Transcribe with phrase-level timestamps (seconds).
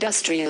[0.00, 0.49] industrial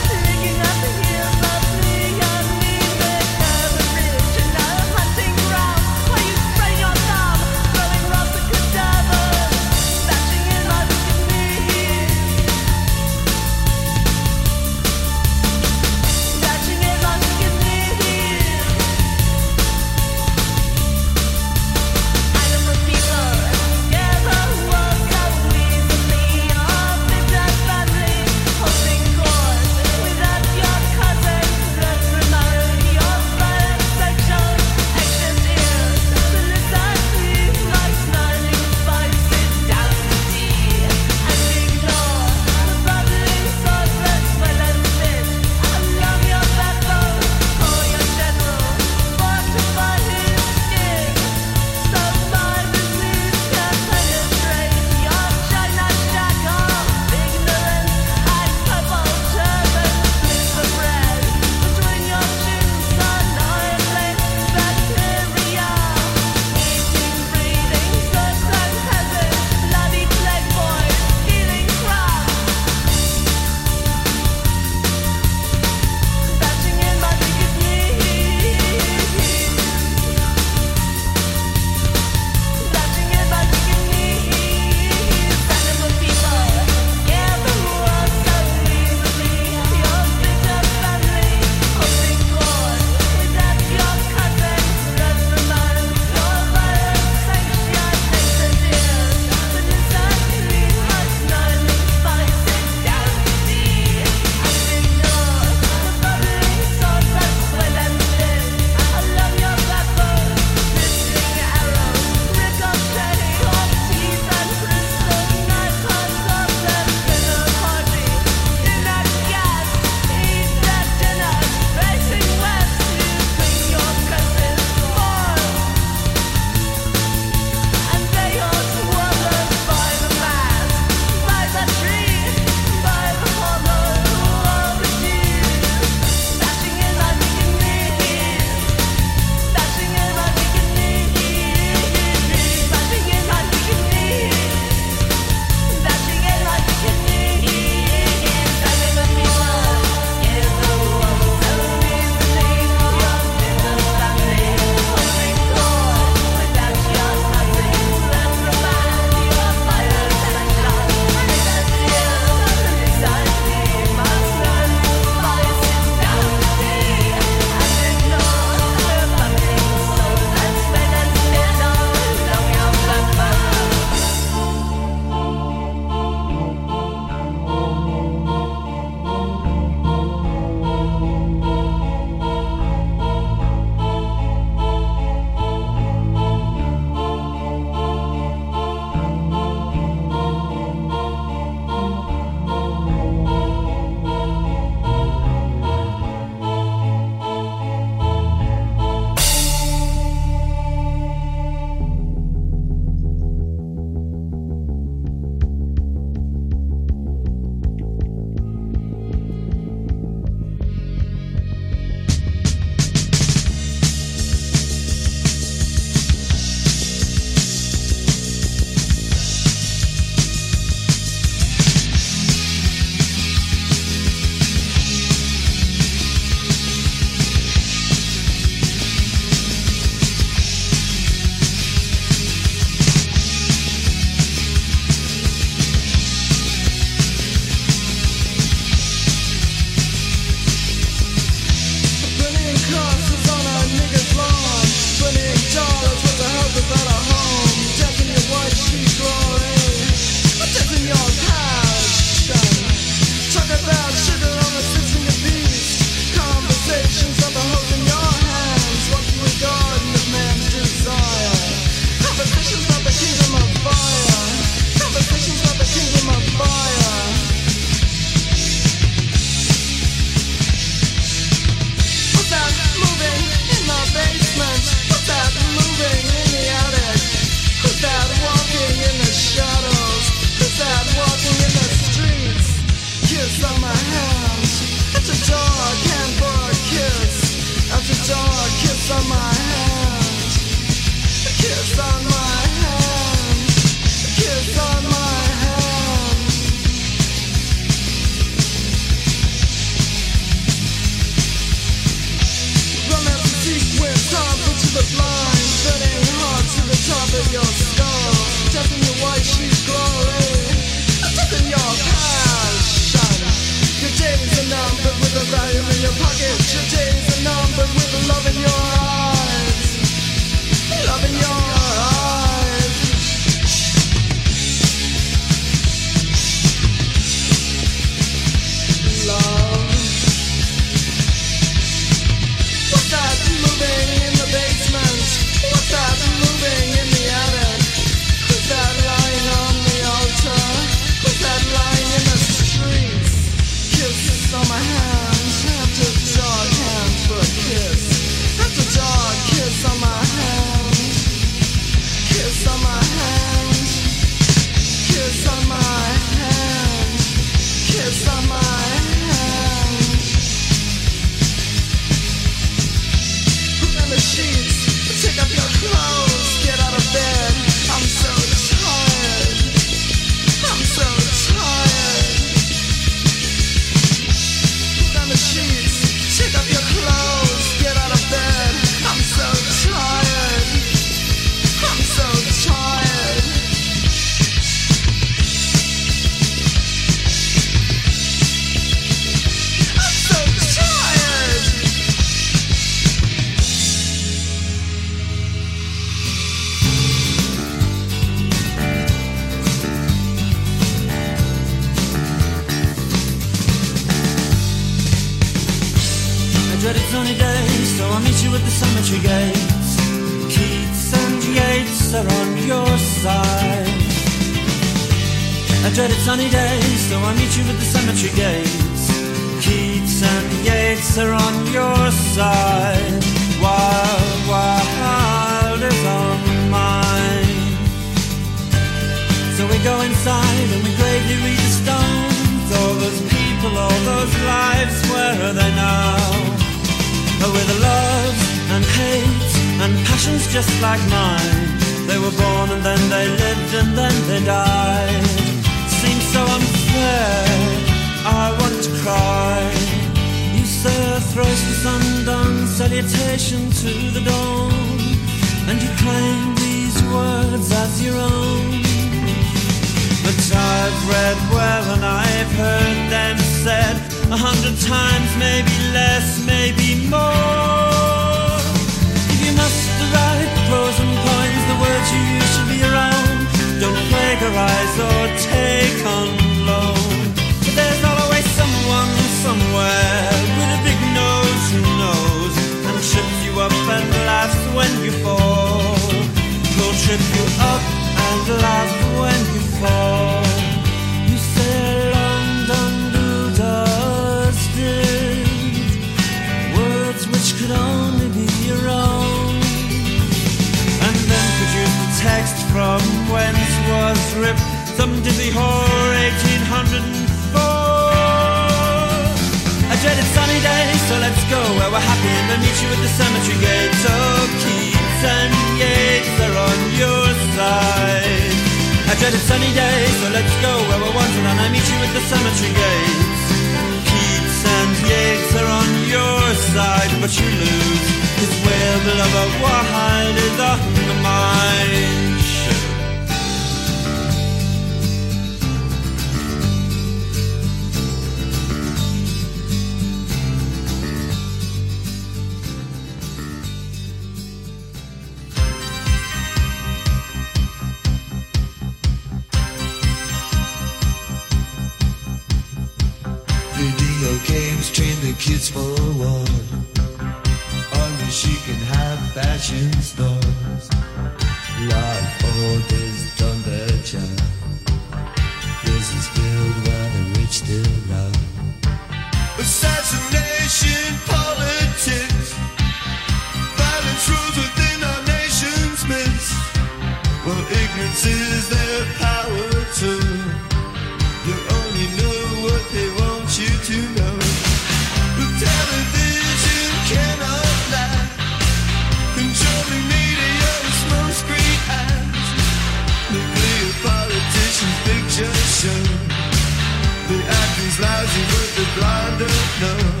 [597.71, 600.00] She's lousy with the blind of love.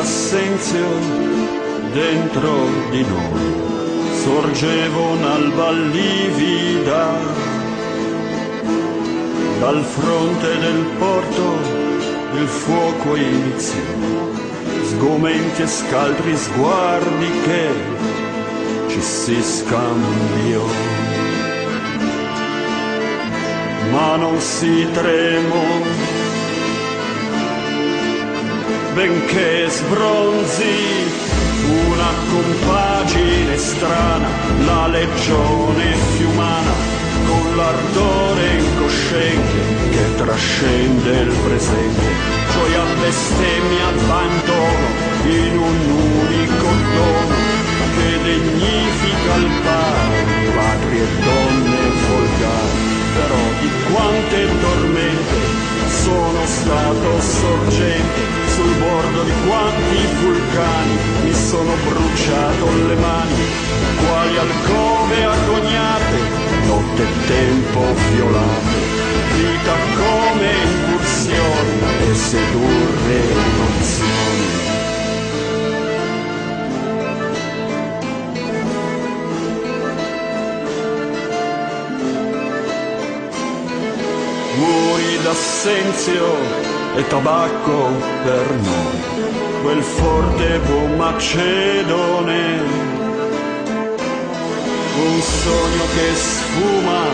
[0.00, 0.88] Muri d'assenzio
[1.92, 3.68] dentro di noi.
[4.22, 7.18] Sorgeva un'alba livida
[9.58, 11.78] dal fronte del porto
[12.32, 13.78] il fuoco iniziò
[14.84, 17.68] sgomenti e scaltri sguardi che
[18.88, 20.64] ci si scambiò.
[23.90, 26.09] Ma non si tremò
[28.94, 31.28] benché sbronzi
[31.86, 34.28] una compagine strana,
[34.64, 36.72] la legione fiumana,
[37.26, 39.58] con l'ardore incosciente
[39.90, 42.06] che trascende il presente,
[42.52, 45.90] gioia, bestemmia, abbandono in un
[46.26, 47.48] unico dono
[47.94, 52.80] che dignifica il pari, patrie e donne volgari,
[53.14, 55.49] però di quante tormente
[55.90, 58.20] sono stato sorgente
[58.54, 60.96] sul bordo di quanti vulcani.
[61.24, 63.42] Mi sono bruciato le mani,
[64.06, 66.18] quali alcove agognate,
[66.66, 67.80] notte e tempo
[68.12, 68.78] violate,
[69.36, 74.79] vita come incursioni e sedurre emozioni.
[85.22, 86.34] D'assenzio
[86.96, 87.92] e tabacco
[88.24, 88.98] per noi,
[89.62, 90.60] quel forte
[90.96, 92.62] macedone,
[94.96, 97.04] un sogno che sfuma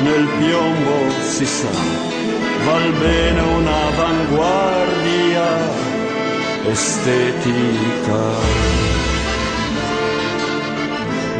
[0.00, 1.70] nel piombo si sa,
[2.64, 5.70] val bene un'avanguardia
[6.70, 8.40] estetica.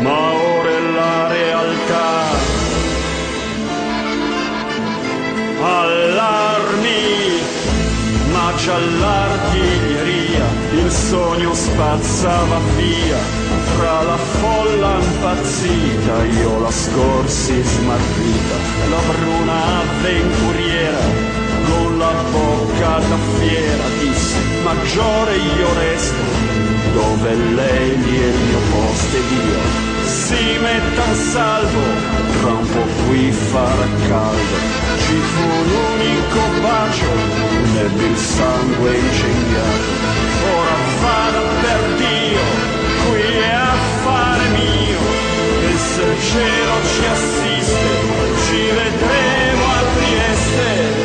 [0.01, 2.22] Ma ora è la realtà
[5.62, 7.40] allarmi,
[8.32, 13.18] ma già l'artiglieria il sogno spazzava via.
[13.76, 18.56] Fra la folla impazzita io la scorsi smarrita,
[18.90, 21.32] la bruna avventuriera
[21.68, 26.22] con la bocca da fiera disse, maggiore io resto,
[26.93, 29.91] dove lei lì è il mio posto ed io
[30.32, 31.84] si metta a salvo,
[32.40, 34.56] tra un po' qui farà caldo.
[35.04, 37.12] Ci fu un unico bacio,
[37.74, 39.90] nebbi il sangue incendiato.
[40.56, 42.44] Ora vado per Dio,
[43.04, 45.02] qui è affare mio,
[45.68, 47.90] e se il cielo ci assiste,
[48.44, 51.02] ci vedremo a Trieste.